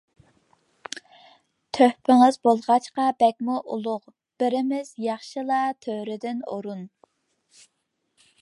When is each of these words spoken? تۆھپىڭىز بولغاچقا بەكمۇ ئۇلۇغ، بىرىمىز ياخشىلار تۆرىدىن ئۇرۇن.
تۆھپىڭىز 1.77 2.39
بولغاچقا 2.47 3.05
بەكمۇ 3.21 3.59
ئۇلۇغ، 3.75 4.01
بىرىمىز 4.43 4.93
ياخشىلار 5.09 5.79
تۆرىدىن 5.87 6.45
ئۇرۇن. 6.55 6.85